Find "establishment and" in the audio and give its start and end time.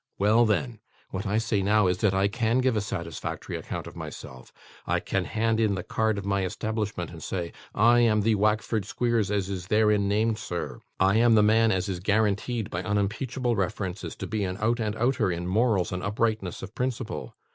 6.43-7.21